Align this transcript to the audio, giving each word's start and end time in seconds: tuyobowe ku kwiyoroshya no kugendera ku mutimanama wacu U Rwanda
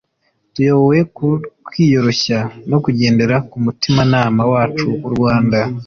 tuyobowe 0.53 0.99
ku 1.15 1.27
kwiyoroshya 1.65 2.37
no 2.69 2.77
kugendera 2.83 3.35
ku 3.49 3.57
mutimanama 3.65 4.41
wacu 4.51 4.87
U 5.07 5.09
Rwanda 5.13 5.59